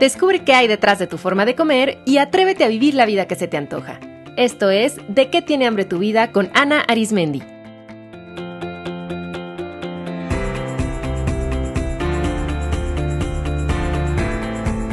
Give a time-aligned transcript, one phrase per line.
[0.00, 3.26] Descubre qué hay detrás de tu forma de comer y atrévete a vivir la vida
[3.26, 4.00] que se te antoja.
[4.36, 7.42] Esto es De qué tiene hambre tu vida con Ana Arismendi.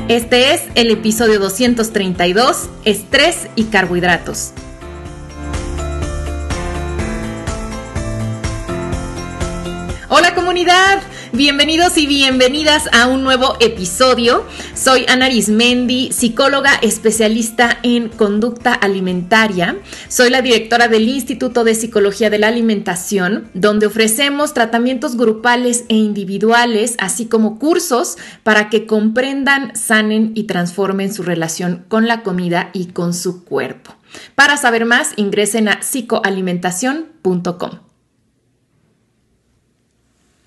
[0.08, 4.52] Este es el episodio 232, Estrés y carbohidratos.
[10.10, 11.02] Hola comunidad,
[11.34, 14.46] bienvenidos y bienvenidas a un nuevo episodio.
[14.74, 19.78] Soy Ana Arismendi, psicóloga especialista en conducta alimentaria.
[20.08, 25.96] Soy la directora del Instituto de Psicología de la Alimentación, donde ofrecemos tratamientos grupales e
[25.96, 32.70] individuales, así como cursos para que comprendan, sanen y transformen su relación con la comida
[32.74, 33.96] y con su cuerpo.
[34.36, 37.91] Para saber más, ingresen a psicoalimentación.com.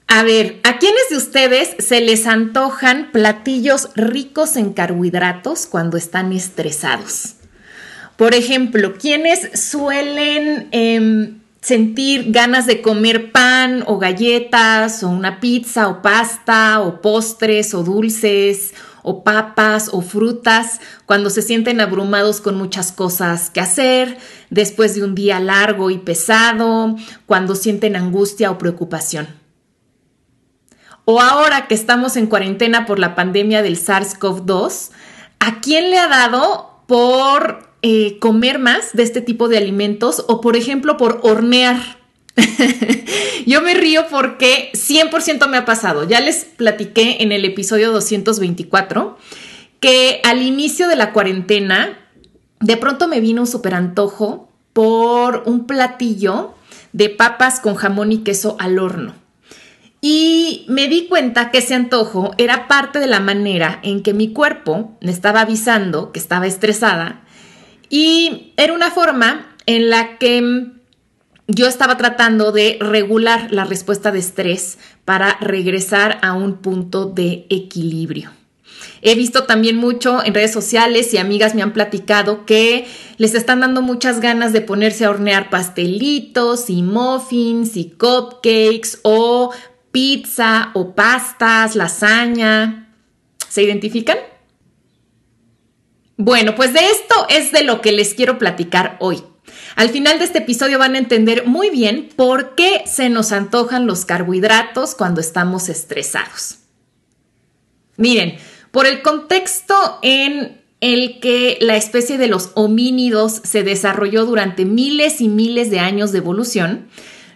[0.06, 6.32] A ver, ¿a quiénes de ustedes se les antojan platillos ricos en carbohidratos cuando están
[6.32, 7.34] estresados?
[8.16, 15.88] Por ejemplo, ¿quiénes suelen em, sentir ganas de comer pan o galletas o una pizza
[15.88, 22.56] o pasta o postres o dulces o papas o frutas cuando se sienten abrumados con
[22.56, 24.18] muchas cosas que hacer,
[24.50, 26.96] después de un día largo y pesado,
[27.26, 29.43] cuando sienten angustia o preocupación?
[31.04, 34.90] O ahora que estamos en cuarentena por la pandemia del SARS-CoV-2,
[35.38, 40.40] ¿a quién le ha dado por eh, comer más de este tipo de alimentos o,
[40.40, 41.78] por ejemplo, por hornear?
[43.46, 46.08] Yo me río porque 100% me ha pasado.
[46.08, 49.18] Ya les platiqué en el episodio 224
[49.80, 51.98] que al inicio de la cuarentena,
[52.60, 56.54] de pronto me vino un super antojo por un platillo
[56.94, 59.23] de papas con jamón y queso al horno.
[60.06, 64.34] Y me di cuenta que ese antojo era parte de la manera en que mi
[64.34, 67.22] cuerpo me estaba avisando que estaba estresada
[67.88, 70.66] y era una forma en la que
[71.46, 77.46] yo estaba tratando de regular la respuesta de estrés para regresar a un punto de
[77.48, 78.30] equilibrio.
[79.00, 82.86] He visto también mucho en redes sociales y amigas me han platicado que
[83.16, 89.50] les están dando muchas ganas de ponerse a hornear pastelitos y muffins y cupcakes o
[89.94, 92.92] pizza o pastas, lasaña.
[93.48, 94.18] ¿Se identifican?
[96.16, 99.22] Bueno, pues de esto es de lo que les quiero platicar hoy.
[99.76, 103.86] Al final de este episodio van a entender muy bien por qué se nos antojan
[103.86, 106.56] los carbohidratos cuando estamos estresados.
[107.96, 108.38] Miren,
[108.72, 115.20] por el contexto en el que la especie de los homínidos se desarrolló durante miles
[115.20, 116.88] y miles de años de evolución,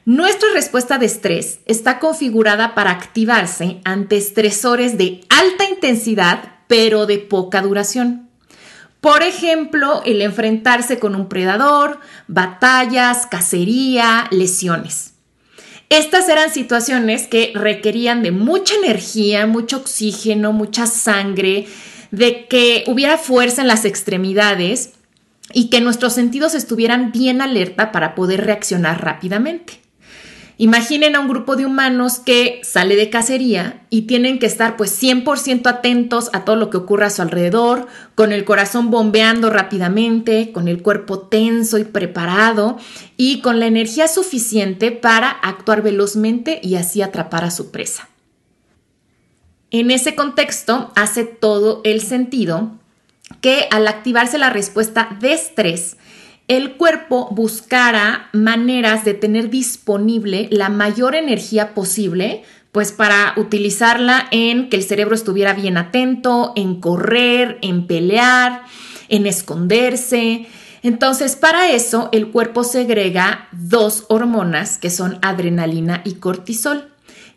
[0.09, 7.19] nuestra respuesta de estrés está configurada para activarse ante estresores de alta intensidad, pero de
[7.19, 8.27] poca duración.
[9.03, 15.13] Por ejemplo, el enfrentarse con un predador, batallas, cacería, lesiones.
[15.91, 21.67] Estas eran situaciones que requerían de mucha energía, mucho oxígeno, mucha sangre,
[22.13, 24.95] de que hubiera fuerza en las extremidades
[25.53, 29.87] y que nuestros sentidos estuvieran bien alerta para poder reaccionar rápidamente.
[30.61, 35.01] Imaginen a un grupo de humanos que sale de cacería y tienen que estar pues
[35.01, 37.87] 100% atentos a todo lo que ocurra a su alrededor,
[38.17, 42.77] con el corazón bombeando rápidamente, con el cuerpo tenso y preparado
[43.17, 48.09] y con la energía suficiente para actuar velozmente y así atrapar a su presa.
[49.71, 52.73] En ese contexto hace todo el sentido
[53.41, 55.99] que al activarse la respuesta de estrés,
[56.49, 62.43] el cuerpo buscara maneras de tener disponible la mayor energía posible,
[62.73, 68.63] pues para utilizarla en que el cerebro estuviera bien atento, en correr, en pelear,
[69.11, 70.47] en esconderse.
[70.83, 76.89] Entonces, para eso, el cuerpo segrega dos hormonas que son adrenalina y cortisol,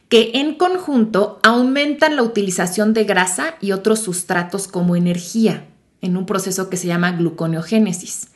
[0.07, 5.65] que en conjunto aumentan la utilización de grasa y otros sustratos como energía
[6.01, 8.30] en un proceso que se llama gluconeogénesis.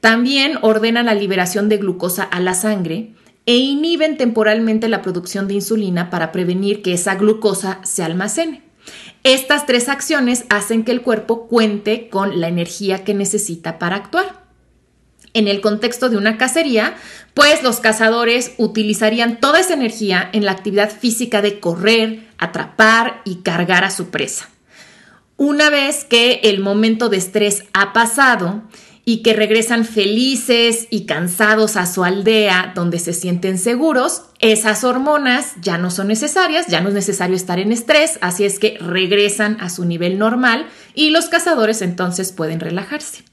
[0.00, 3.14] También ordenan la liberación de glucosa a la sangre
[3.46, 8.62] e inhiben temporalmente la producción de insulina para prevenir que esa glucosa se almacene.
[9.22, 14.40] Estas tres acciones hacen que el cuerpo cuente con la energía que necesita para actuar.
[15.32, 16.94] En el contexto de una cacería,
[17.34, 23.36] pues los cazadores utilizarían toda esa energía en la actividad física de correr, atrapar y
[23.36, 24.48] cargar a su presa.
[25.36, 28.62] Una vez que el momento de estrés ha pasado
[29.04, 35.54] y que regresan felices y cansados a su aldea donde se sienten seguros, esas hormonas
[35.60, 39.56] ya no son necesarias, ya no es necesario estar en estrés, así es que regresan
[39.60, 43.24] a su nivel normal y los cazadores entonces pueden relajarse.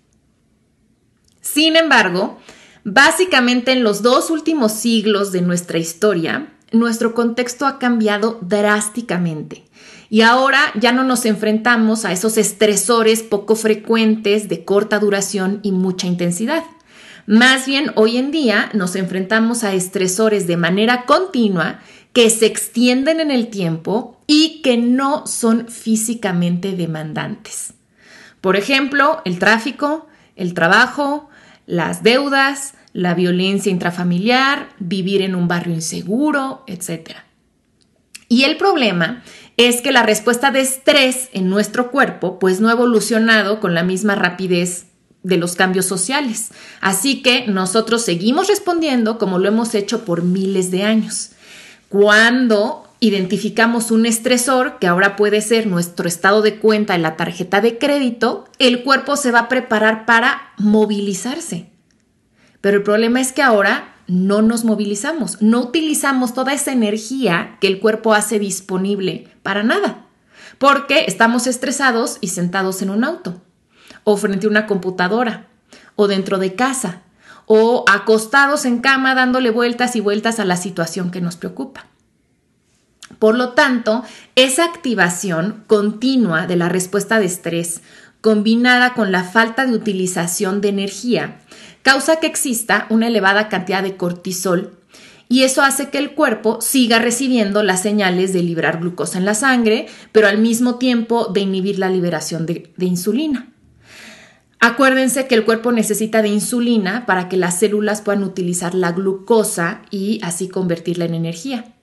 [1.41, 2.39] Sin embargo,
[2.83, 9.63] básicamente en los dos últimos siglos de nuestra historia, nuestro contexto ha cambiado drásticamente.
[10.09, 15.71] Y ahora ya no nos enfrentamos a esos estresores poco frecuentes de corta duración y
[15.71, 16.63] mucha intensidad.
[17.25, 21.81] Más bien, hoy en día nos enfrentamos a estresores de manera continua
[22.13, 27.74] que se extienden en el tiempo y que no son físicamente demandantes.
[28.39, 30.07] Por ejemplo, el tráfico,
[30.38, 31.30] el trabajo,
[31.65, 37.12] las deudas, la violencia intrafamiliar, vivir en un barrio inseguro, etc.
[38.30, 39.21] Y el problema
[39.57, 43.83] es que la respuesta de estrés en nuestro cuerpo pues no ha evolucionado con la
[43.83, 44.86] misma rapidez
[45.24, 46.51] de los cambios sociales.
[46.80, 51.31] Así que nosotros seguimos respondiendo como lo hemos hecho por miles de años.
[51.89, 57.59] Cuando identificamos un estresor, que ahora puede ser nuestro estado de cuenta en la tarjeta
[57.59, 61.69] de crédito, el cuerpo se va a preparar para movilizarse.
[62.62, 67.68] Pero el problema es que ahora no nos movilizamos, no utilizamos toda esa energía que
[67.68, 70.06] el cuerpo hace disponible para nada,
[70.57, 73.42] porque estamos estresados y sentados en un auto,
[74.04, 75.48] o frente a una computadora,
[75.95, 77.01] o dentro de casa,
[77.45, 81.86] o acostados en cama dándole vueltas y vueltas a la situación que nos preocupa.
[83.19, 84.04] Por lo tanto,
[84.36, 87.81] esa activación continua de la respuesta de estrés,
[88.21, 91.39] combinada con la falta de utilización de energía,
[91.81, 94.77] causa que exista una elevada cantidad de cortisol
[95.30, 99.33] y eso hace que el cuerpo siga recibiendo las señales de liberar glucosa en la
[99.33, 103.51] sangre, pero al mismo tiempo de inhibir la liberación de, de insulina.
[104.59, 109.81] Acuérdense que el cuerpo necesita de insulina para que las células puedan utilizar la glucosa
[109.92, 111.75] y así convertirla en energía.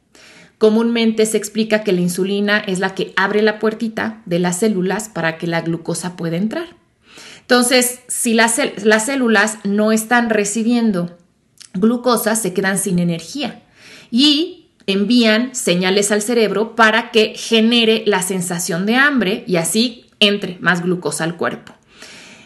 [0.58, 5.08] Comúnmente se explica que la insulina es la que abre la puertita de las células
[5.08, 6.83] para que la glucosa pueda entrar.
[7.44, 8.54] Entonces, si las,
[9.04, 11.14] células no están recibiendo
[11.74, 13.62] glucosa, se quedan sin energía
[14.10, 20.56] y envían señales al cerebro para que genere la sensación de hambre y así entre
[20.60, 21.74] más glucosa al cuerpo.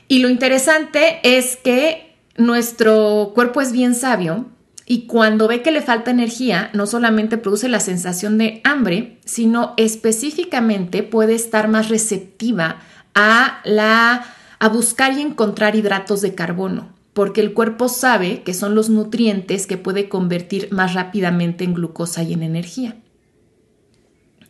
[0.09, 4.47] Y lo interesante es que nuestro cuerpo es bien sabio
[4.85, 9.75] y cuando ve que le falta energía, no solamente produce la sensación de hambre, sino
[9.77, 12.81] específicamente puede estar más receptiva
[13.15, 14.25] a la
[14.59, 19.67] a buscar y encontrar hidratos de carbono, porque el cuerpo sabe que son los nutrientes
[19.67, 22.97] que puede convertir más rápidamente en glucosa y en energía.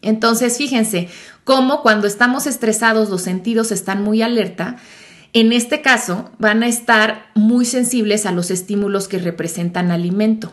[0.01, 1.09] Entonces, fíjense
[1.45, 4.77] cómo cuando estamos estresados los sentidos están muy alerta,
[5.33, 10.53] en este caso van a estar muy sensibles a los estímulos que representan alimento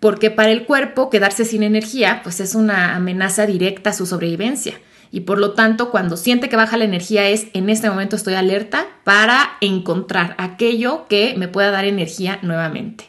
[0.00, 4.74] porque para el cuerpo quedarse sin energía pues es una amenaza directa a su sobrevivencia
[5.10, 8.34] y por lo tanto cuando siente que baja la energía es en este momento estoy
[8.34, 13.04] alerta para encontrar aquello que me pueda dar energía nuevamente.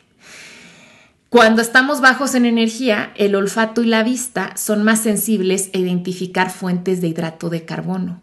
[1.30, 6.50] Cuando estamos bajos en energía, el olfato y la vista son más sensibles a identificar
[6.50, 8.22] fuentes de hidrato de carbono.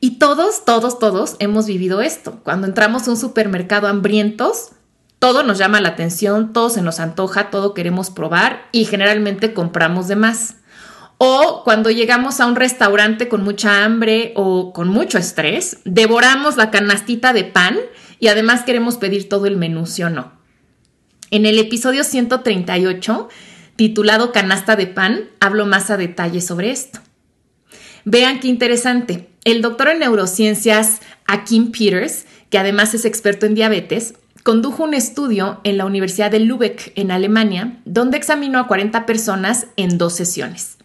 [0.00, 2.40] Y todos, todos, todos hemos vivido esto.
[2.42, 4.70] Cuando entramos a un supermercado hambrientos,
[5.18, 10.08] todo nos llama la atención, todo se nos antoja, todo queremos probar y generalmente compramos
[10.08, 10.54] de más.
[11.22, 16.70] O cuando llegamos a un restaurante con mucha hambre o con mucho estrés, devoramos la
[16.70, 17.76] canastita de pan
[18.18, 20.32] y además queremos pedir todo el menú, ¿sí o no?
[21.30, 23.28] En el episodio 138,
[23.76, 27.00] titulado Canasta de pan, hablo más a detalle sobre esto.
[28.06, 29.28] Vean qué interesante.
[29.44, 35.60] El doctor en neurociencias Akim Peters, que además es experto en diabetes, condujo un estudio
[35.64, 40.79] en la Universidad de Lübeck, en Alemania, donde examinó a 40 personas en dos sesiones.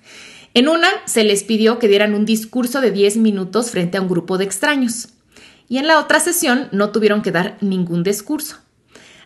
[0.56, 4.08] En una se les pidió que dieran un discurso de 10 minutos frente a un
[4.08, 5.10] grupo de extraños
[5.68, 8.56] y en la otra sesión no tuvieron que dar ningún discurso.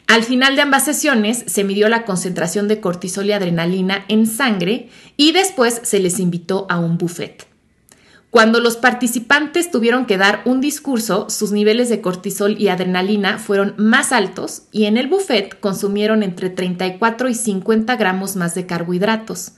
[0.08, 4.90] Al final de ambas sesiones se midió la concentración de cortisol y adrenalina en sangre
[5.18, 7.46] y después se les invitó a un buffet.
[8.32, 13.76] Cuando los participantes tuvieron que dar un discurso, sus niveles de cortisol y adrenalina fueron
[13.78, 19.52] más altos y en el buffet consumieron entre 34 y 50 gramos más de carbohidratos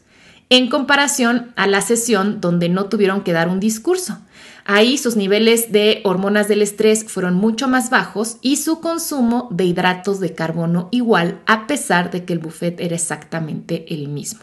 [0.52, 4.20] en comparación a la sesión donde no tuvieron que dar un discurso.
[4.66, 9.64] Ahí sus niveles de hormonas del estrés fueron mucho más bajos y su consumo de
[9.64, 14.42] hidratos de carbono igual, a pesar de que el buffet era exactamente el mismo.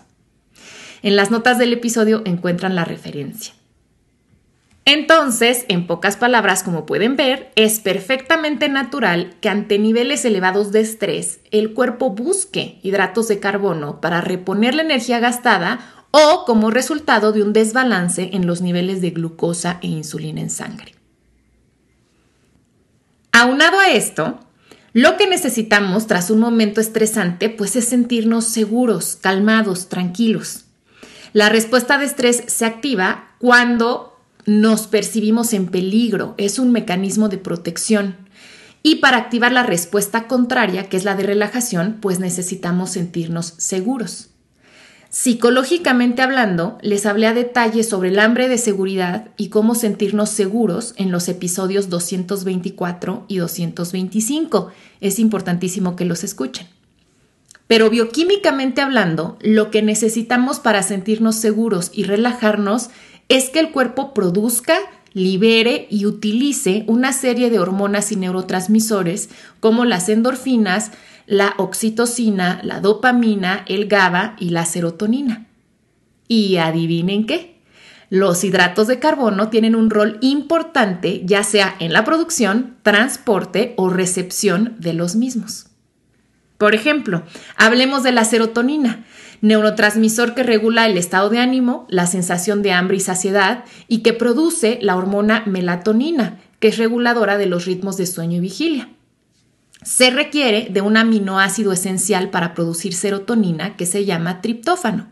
[1.02, 3.52] En las notas del episodio encuentran la referencia.
[4.86, 10.80] Entonces, en pocas palabras, como pueden ver, es perfectamente natural que ante niveles elevados de
[10.80, 17.32] estrés, el cuerpo busque hidratos de carbono para reponer la energía gastada o como resultado
[17.32, 20.94] de un desbalance en los niveles de glucosa e insulina en sangre.
[23.32, 24.40] Aunado a esto,
[24.92, 30.64] lo que necesitamos tras un momento estresante pues es sentirnos seguros, calmados, tranquilos.
[31.32, 37.36] La respuesta de estrés se activa cuando nos percibimos en peligro, es un mecanismo de
[37.36, 38.16] protección.
[38.82, 44.27] Y para activar la respuesta contraria, que es la de relajación, pues necesitamos sentirnos seguros.
[45.10, 50.92] Psicológicamente hablando, les hablé a detalle sobre el hambre de seguridad y cómo sentirnos seguros
[50.96, 54.70] en los episodios 224 y 225.
[55.00, 56.66] Es importantísimo que los escuchen.
[57.66, 62.90] Pero bioquímicamente hablando, lo que necesitamos para sentirnos seguros y relajarnos
[63.28, 64.78] es que el cuerpo produzca,
[65.12, 70.92] libere y utilice una serie de hormonas y neurotransmisores como las endorfinas,
[71.26, 75.46] la oxitocina, la dopamina, el GABA y la serotonina.
[76.26, 77.58] Y adivinen qué,
[78.10, 83.90] los hidratos de carbono tienen un rol importante ya sea en la producción, transporte o
[83.90, 85.66] recepción de los mismos.
[86.58, 87.22] Por ejemplo,
[87.56, 89.04] hablemos de la serotonina
[89.40, 94.12] neurotransmisor que regula el estado de ánimo, la sensación de hambre y saciedad y que
[94.12, 98.88] produce la hormona melatonina, que es reguladora de los ritmos de sueño y vigilia.
[99.82, 105.08] Se requiere de un aminoácido esencial para producir serotonina que se llama triptófano.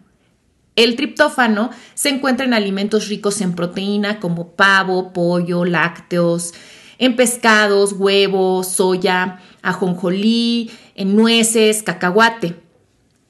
[0.75, 6.53] El triptófano se encuentra en alimentos ricos en proteína como pavo, pollo, lácteos,
[6.99, 12.57] en pescados, huevos, soya, ajonjolí, en nueces, cacahuate.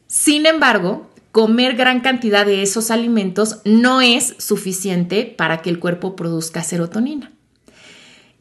[0.06, 6.16] Sin embargo, comer gran cantidad de esos alimentos no es suficiente para que el cuerpo
[6.16, 7.32] produzca serotonina.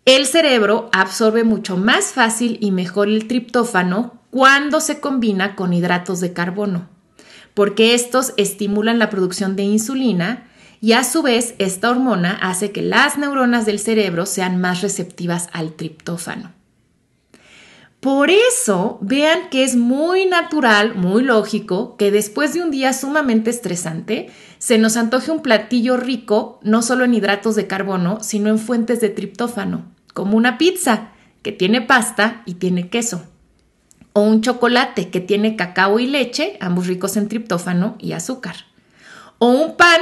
[0.05, 6.19] El cerebro absorbe mucho más fácil y mejor el triptófano cuando se combina con hidratos
[6.19, 6.87] de carbono,
[7.53, 10.47] porque estos estimulan la producción de insulina
[10.79, 15.49] y a su vez esta hormona hace que las neuronas del cerebro sean más receptivas
[15.51, 16.54] al triptófano.
[18.05, 23.49] Por eso, vean que es muy natural, muy lógico, que después de un día sumamente
[23.49, 28.59] estresante, se nos antoje un platillo rico, no solo en hidratos de carbono, sino en
[28.59, 33.25] fuentes de triptófano, como una pizza, que tiene pasta y tiene queso,
[34.13, 38.55] o un chocolate, que tiene cacao y leche, ambos ricos en triptófano y azúcar,
[39.39, 40.01] o un pan,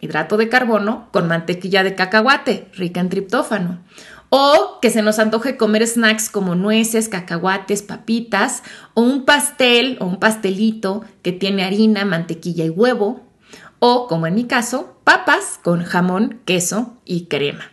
[0.00, 3.80] hidrato de carbono, con mantequilla de cacahuate, rica en triptófano,
[4.30, 8.62] o que se nos antoje comer snacks como nueces, cacahuates, papitas,
[8.94, 13.26] o un pastel o un pastelito que tiene harina, mantequilla y huevo,
[13.78, 17.72] o como en mi caso, papas con jamón, queso y crema.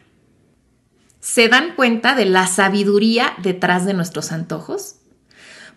[1.19, 4.97] ¿Se dan cuenta de la sabiduría detrás de nuestros antojos?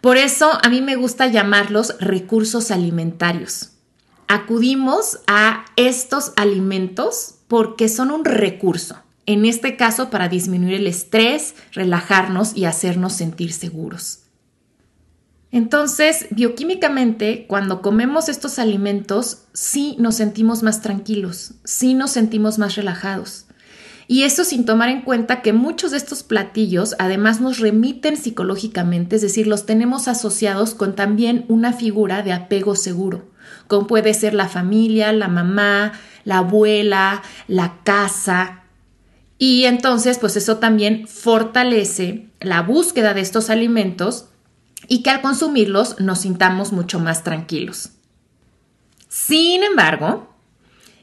[0.00, 3.70] Por eso a mí me gusta llamarlos recursos alimentarios.
[4.28, 11.54] Acudimos a estos alimentos porque son un recurso en este caso para disminuir el estrés,
[11.73, 14.20] relajarnos y hacernos sentir seguros.
[15.52, 22.76] Entonces, bioquímicamente, cuando comemos estos alimentos, sí nos sentimos más tranquilos, sí nos sentimos más
[22.76, 23.44] relajados.
[24.06, 29.16] Y eso sin tomar en cuenta que muchos de estos platillos además nos remiten psicológicamente,
[29.16, 33.28] es decir, los tenemos asociados con también una figura de apego seguro,
[33.66, 35.92] como puede ser la familia, la mamá,
[36.25, 38.62] la abuela, la casa,
[39.38, 44.26] y entonces, pues eso también fortalece la búsqueda de estos alimentos
[44.88, 47.90] y que al consumirlos nos sintamos mucho más tranquilos.
[49.09, 50.28] Sin embargo,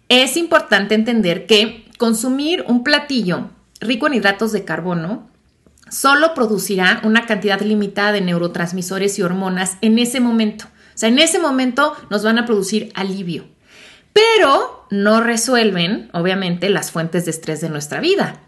[0.10, 3.50] es importante entender que consumir un platillo
[3.80, 5.30] rico en hidratos de carbono
[5.90, 10.66] solo producirá una cantidad limitada de neurotransmisores y hormonas en ese momento.
[10.66, 13.46] O sea, en ese momento nos van a producir alivio
[14.16, 18.40] pero no resuelven, obviamente, las fuentes de estrés de nuestra vida.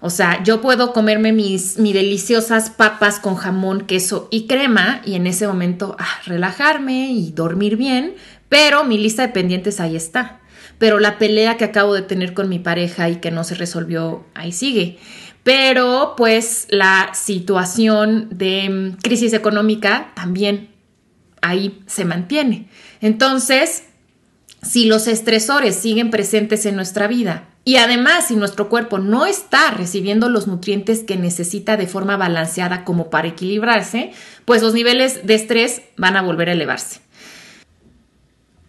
[0.00, 5.28] O sea, yo puedo comerme mis, deliciosas papas con jamón, queso y crema y en
[5.28, 8.16] ese momento ah, relajarme y dormir bien,
[8.48, 10.40] pero mi lista de pendientes ahí está.
[10.78, 14.26] Pero la pelea que acabo de tener con mi pareja y que no se resolvió,
[14.34, 14.98] ahí sigue.
[15.44, 20.70] Pero pues la situación de mm, crisis económica también
[21.40, 22.68] ahí se mantiene.
[23.00, 23.84] Entonces,
[24.62, 29.70] si los estresores siguen presentes en nuestra vida y además si nuestro cuerpo no está
[29.70, 34.12] recibiendo los nutrientes que necesita de forma balanceada como para equilibrarse,
[34.44, 37.00] pues los niveles de estrés van a volver a elevarse.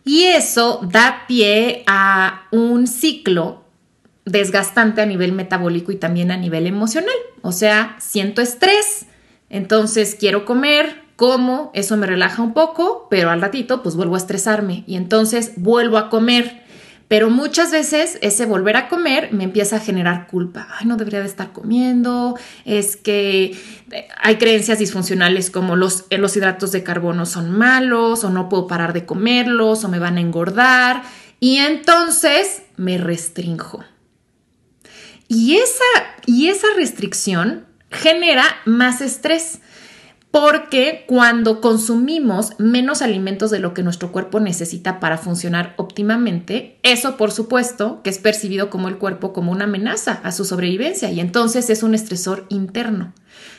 [0.04, 3.64] Y eso da pie a un ciclo
[4.26, 7.16] desgastante a nivel metabólico y también a nivel emocional.
[7.42, 9.06] O sea, siento estrés,
[9.50, 14.20] entonces quiero comer, como, eso me relaja un poco, pero al ratito pues vuelvo a
[14.20, 16.64] estresarme y entonces vuelvo a comer.
[17.10, 20.70] Pero muchas veces ese volver a comer me empieza a generar culpa.
[20.72, 22.38] Ay, no debería de estar comiendo.
[22.64, 23.58] Es que
[23.92, 28.48] eh, hay creencias disfuncionales como los, eh, los hidratos de carbono son malos o no
[28.48, 31.04] puedo parar de comerlos o me van a engordar.
[31.42, 33.84] Y entonces me restrinjo.
[35.28, 35.84] Y esa,
[36.26, 39.60] y esa restricción genera más estrés
[40.32, 47.18] porque cuando consumimos menos alimentos de lo que nuestro cuerpo necesita para funcionar óptimamente, eso
[47.18, 51.20] por supuesto que es percibido como el cuerpo como una amenaza a su sobrevivencia y
[51.20, 53.14] entonces es un estresor interno.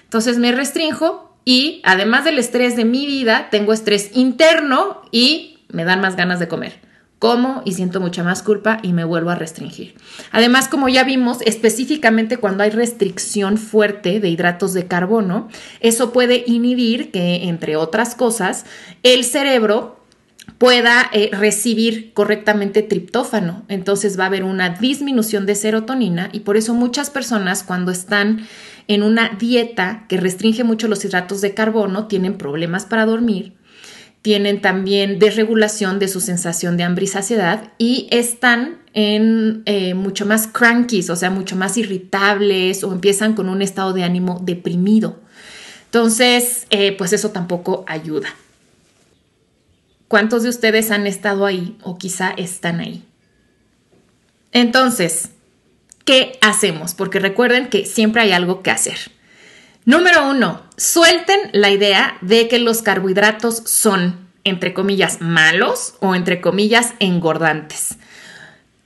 [0.05, 5.85] Entonces me restrinjo y además del estrés de mi vida, tengo estrés interno y me
[5.85, 6.90] dan más ganas de comer
[7.21, 9.95] como y siento mucha más culpa y me vuelvo a restringir.
[10.33, 15.49] Además, como ya vimos, específicamente cuando hay restricción fuerte de hidratos de carbono,
[15.81, 18.65] eso puede inhibir que, entre otras cosas,
[19.03, 20.01] el cerebro
[20.57, 23.65] pueda eh, recibir correctamente triptófano.
[23.69, 28.47] Entonces va a haber una disminución de serotonina y por eso muchas personas cuando están
[28.89, 33.53] en una dieta que restringe mucho los hidratos de carbono tienen problemas para dormir,
[34.23, 40.27] tienen también desregulación de su sensación de hambre y saciedad y están en eh, mucho
[40.27, 45.21] más crankies, o sea, mucho más irritables o empiezan con un estado de ánimo deprimido.
[45.87, 48.29] Entonces, eh, pues eso tampoco ayuda.
[50.09, 53.05] ¿Cuántos de ustedes han estado ahí o quizá están ahí?
[54.53, 55.31] Entonces,
[56.05, 56.95] ¿qué hacemos?
[56.95, 58.99] Porque recuerden que siempre hay algo que hacer.
[59.85, 66.41] Número uno, suelten la idea de que los carbohidratos son, entre comillas, malos o, entre
[66.41, 67.97] comillas, engordantes.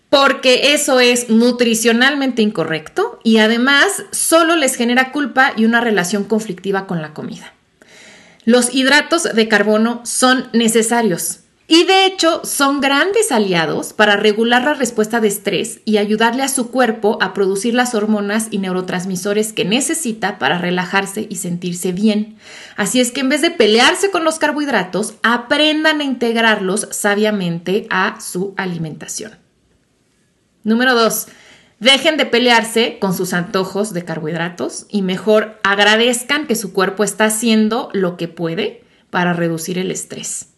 [0.08, 6.86] Porque eso es nutricionalmente incorrecto y además solo les genera culpa y una relación conflictiva
[6.86, 7.52] con la comida.
[8.44, 14.74] Los hidratos de carbono son necesarios, y de hecho son grandes aliados para regular la
[14.74, 19.64] respuesta de estrés y ayudarle a su cuerpo a producir las hormonas y neurotransmisores que
[19.64, 22.36] necesita para relajarse y sentirse bien.
[22.76, 28.20] Así es que en vez de pelearse con los carbohidratos, aprendan a integrarlos sabiamente a
[28.20, 29.32] su alimentación.
[30.64, 31.28] Número 2.
[31.80, 37.24] Dejen de pelearse con sus antojos de carbohidratos y mejor agradezcan que su cuerpo está
[37.26, 40.53] haciendo lo que puede para reducir el estrés.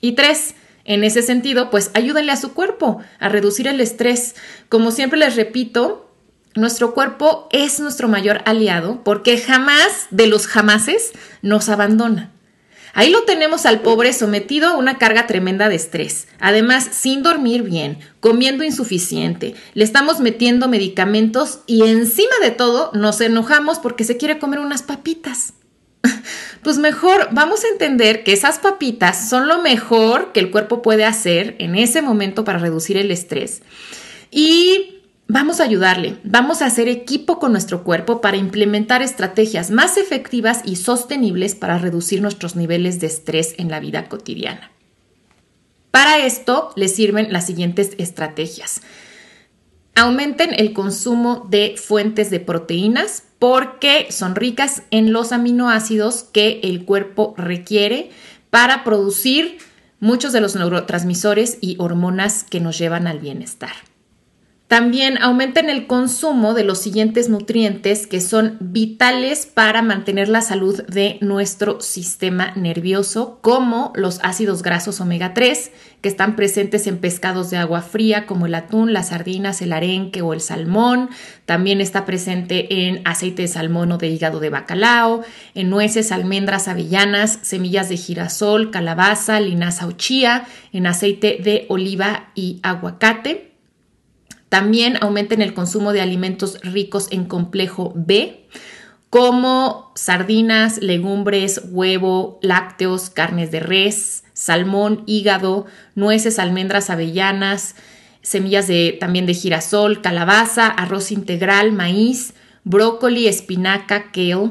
[0.00, 4.34] Y tres, en ese sentido, pues ayúdenle a su cuerpo a reducir el estrés.
[4.68, 6.10] Como siempre les repito,
[6.54, 12.32] nuestro cuerpo es nuestro mayor aliado porque jamás de los jamases nos abandona.
[12.92, 17.62] Ahí lo tenemos al pobre sometido a una carga tremenda de estrés, además sin dormir
[17.62, 24.16] bien, comiendo insuficiente, le estamos metiendo medicamentos y encima de todo nos enojamos porque se
[24.16, 25.52] quiere comer unas papitas
[26.62, 31.04] pues mejor vamos a entender que esas papitas son lo mejor que el cuerpo puede
[31.04, 33.62] hacer en ese momento para reducir el estrés.
[34.30, 39.96] Y vamos a ayudarle, vamos a hacer equipo con nuestro cuerpo para implementar estrategias más
[39.96, 44.70] efectivas y sostenibles para reducir nuestros niveles de estrés en la vida cotidiana.
[45.90, 48.80] Para esto les sirven las siguientes estrategias.
[50.00, 56.86] Aumenten el consumo de fuentes de proteínas porque son ricas en los aminoácidos que el
[56.86, 58.10] cuerpo requiere
[58.48, 59.58] para producir
[59.98, 63.89] muchos de los neurotransmisores y hormonas que nos llevan al bienestar.
[64.70, 70.84] También aumenten el consumo de los siguientes nutrientes que son vitales para mantener la salud
[70.84, 77.50] de nuestro sistema nervioso, como los ácidos grasos omega 3, que están presentes en pescados
[77.50, 81.10] de agua fría como el atún, las sardinas, el arenque o el salmón.
[81.46, 85.24] También está presente en aceite de salmón o de hígado de bacalao,
[85.56, 92.30] en nueces, almendras, avellanas, semillas de girasol, calabaza, linaza o chía, en aceite de oliva
[92.36, 93.49] y aguacate.
[94.50, 98.48] También aumenten el consumo de alimentos ricos en complejo B,
[99.08, 107.76] como sardinas, legumbres, huevo, lácteos, carnes de res, salmón, hígado, nueces, almendras, avellanas,
[108.22, 112.34] semillas de, también de girasol, calabaza, arroz integral, maíz,
[112.64, 114.50] brócoli, espinaca, kale,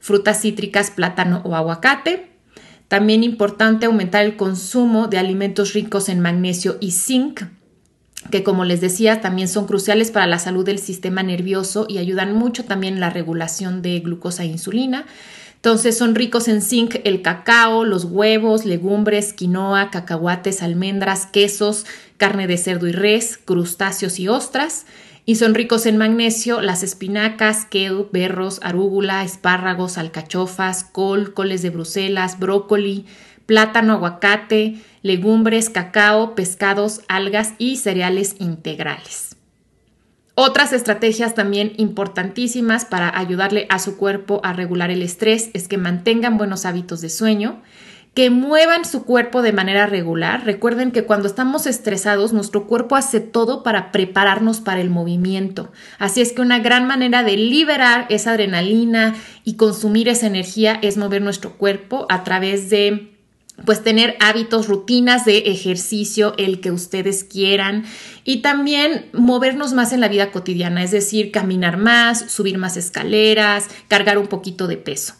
[0.00, 2.32] frutas cítricas, plátano o aguacate.
[2.88, 7.42] También importante aumentar el consumo de alimentos ricos en magnesio y zinc,
[8.30, 12.32] que como les decía también son cruciales para la salud del sistema nervioso y ayudan
[12.34, 15.06] mucho también en la regulación de glucosa e insulina.
[15.56, 21.86] Entonces son ricos en zinc el cacao, los huevos, legumbres, quinoa, cacahuates, almendras, quesos,
[22.18, 24.86] carne de cerdo y res, crustáceos y ostras.
[25.28, 31.70] y son ricos en magnesio las espinacas, kale, berros, arúgula, espárragos, alcachofas, col, coles de
[31.70, 33.06] Bruselas, brócoli,
[33.46, 39.36] plátano, aguacate, legumbres, cacao, pescados, algas y cereales integrales.
[40.38, 45.78] Otras estrategias también importantísimas para ayudarle a su cuerpo a regular el estrés es que
[45.78, 47.62] mantengan buenos hábitos de sueño,
[48.12, 50.44] que muevan su cuerpo de manera regular.
[50.44, 55.72] Recuerden que cuando estamos estresados, nuestro cuerpo hace todo para prepararnos para el movimiento.
[55.98, 60.98] Así es que una gran manera de liberar esa adrenalina y consumir esa energía es
[60.98, 63.15] mover nuestro cuerpo a través de
[63.64, 67.84] pues tener hábitos, rutinas de ejercicio, el que ustedes quieran
[68.24, 73.68] y también movernos más en la vida cotidiana, es decir, caminar más, subir más escaleras,
[73.88, 75.14] cargar un poquito de peso.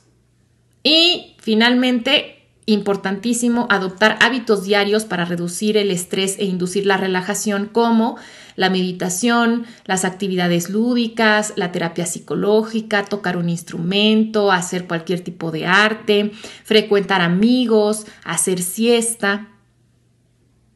[0.82, 8.16] Y finalmente, importantísimo adoptar hábitos diarios para reducir el estrés e inducir la relajación como
[8.56, 15.66] la meditación, las actividades lúdicas, la terapia psicológica, tocar un instrumento, hacer cualquier tipo de
[15.66, 16.32] arte,
[16.64, 19.48] frecuentar amigos, hacer siesta.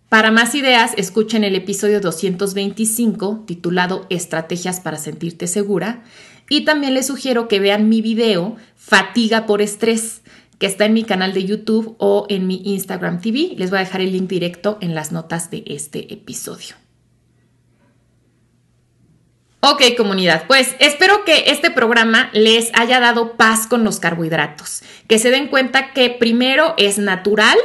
[0.08, 6.02] Para más ideas, escuchen el episodio 225 titulado Estrategias para sentirte segura
[6.48, 10.22] y también les sugiero que vean mi video Fatiga por estrés
[10.58, 13.54] que está en mi canal de YouTube o en mi Instagram TV.
[13.56, 16.79] Les voy a dejar el link directo en las notas de este episodio.
[19.62, 25.18] Ok, comunidad, pues espero que este programa les haya dado paz con los carbohidratos, que
[25.18, 27.58] se den cuenta que primero es natural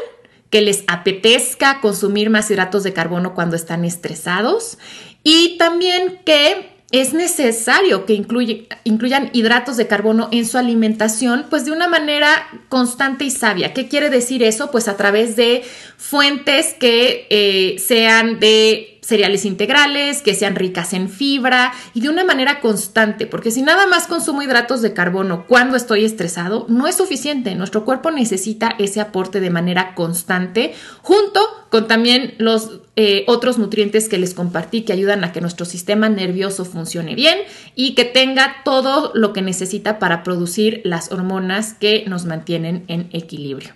[0.50, 4.78] que les apetezca consumir más hidratos de carbono cuando están estresados
[5.24, 11.72] y también que es necesario que incluyan hidratos de carbono en su alimentación, pues de
[11.72, 13.74] una manera constante y sabia.
[13.74, 14.70] ¿Qué quiere decir eso?
[14.70, 15.64] Pues a través de
[15.98, 22.24] fuentes que eh, sean de cereales integrales, que sean ricas en fibra y de una
[22.24, 26.96] manera constante, porque si nada más consumo hidratos de carbono cuando estoy estresado, no es
[26.96, 27.54] suficiente.
[27.54, 31.40] Nuestro cuerpo necesita ese aporte de manera constante, junto
[31.70, 36.10] con también los eh, otros nutrientes que les compartí que ayudan a que nuestro sistema
[36.10, 37.38] nervioso funcione bien
[37.76, 43.10] y que tenga todo lo que necesita para producir las hormonas que nos mantienen en
[43.12, 43.74] equilibrio.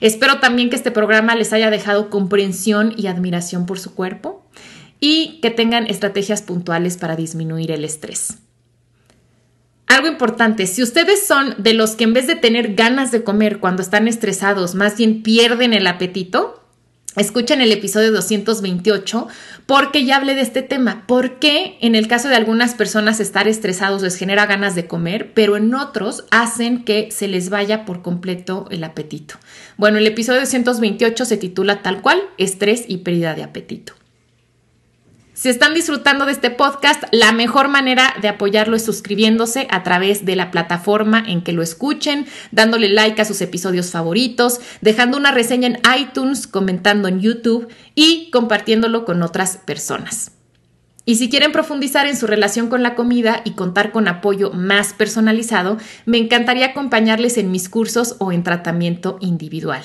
[0.00, 4.41] Espero también que este programa les haya dejado comprensión y admiración por su cuerpo
[5.04, 8.38] y que tengan estrategias puntuales para disminuir el estrés.
[9.88, 13.58] Algo importante, si ustedes son de los que en vez de tener ganas de comer
[13.58, 16.60] cuando están estresados, más bien pierden el apetito,
[17.14, 19.28] Escuchen el episodio 228
[19.66, 21.06] porque ya hablé de este tema.
[21.06, 25.34] ¿Por qué en el caso de algunas personas estar estresados les genera ganas de comer,
[25.34, 29.34] pero en otros hacen que se les vaya por completo el apetito?
[29.76, 33.92] Bueno, el episodio 228 se titula tal cual, estrés y pérdida de apetito.
[35.42, 40.24] Si están disfrutando de este podcast, la mejor manera de apoyarlo es suscribiéndose a través
[40.24, 45.32] de la plataforma en que lo escuchen, dándole like a sus episodios favoritos, dejando una
[45.32, 50.30] reseña en iTunes, comentando en YouTube y compartiéndolo con otras personas.
[51.04, 54.92] Y si quieren profundizar en su relación con la comida y contar con apoyo más
[54.92, 59.82] personalizado, me encantaría acompañarles en mis cursos o en tratamiento individual.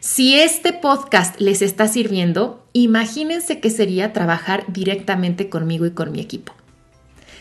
[0.00, 6.20] Si este podcast les está sirviendo, imagínense que sería trabajar directamente conmigo y con mi
[6.20, 6.54] equipo.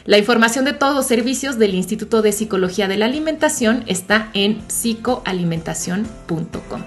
[0.06, 4.60] La información de todos los servicios del Instituto de Psicología de la Alimentación está en
[4.68, 6.82] psicoalimentación.com.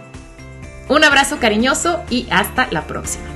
[0.89, 3.36] Un abrazo cariñoso y hasta la próxima.